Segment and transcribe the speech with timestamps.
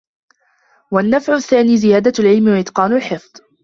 [0.91, 3.41] وَالنَّفْعُ الثَّانِي زِيَادَةُ الْعِلْمِ وَإِتْقَانُ الْحِفْظِ